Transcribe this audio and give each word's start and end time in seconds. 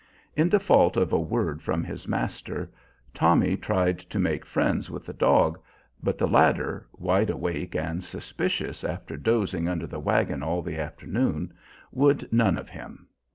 In 0.35 0.49
default 0.49 0.97
of 0.97 1.13
a 1.13 1.19
word 1.19 1.61
from 1.61 1.83
his 1.83 2.07
master, 2.07 2.71
Tommy 3.13 3.55
tried 3.55 3.99
to 3.99 4.17
make 4.17 4.47
friends 4.47 4.89
with 4.89 5.05
the 5.05 5.13
dog, 5.13 5.59
but 6.01 6.17
the 6.17 6.25
latter, 6.27 6.87
wide 6.97 7.29
awake 7.29 7.75
and 7.75 8.03
suspicious 8.03 8.83
after 8.83 9.15
dozing 9.15 9.67
under 9.69 9.85
the 9.85 9.99
wagon 9.99 10.41
all 10.41 10.63
the 10.63 10.79
afternoon, 10.79 11.53
would 11.91 12.33
none 12.33 12.57
of 12.57 12.67
him. 12.69 13.09